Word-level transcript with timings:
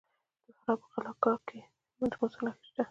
د 0.45 0.47
فراه 0.59 0.79
په 0.81 0.87
قلعه 0.93 1.15
کاه 1.23 1.39
کې 1.47 1.59
د 2.11 2.13
مسو 2.19 2.39
نښې 2.45 2.63
شته. 2.67 2.79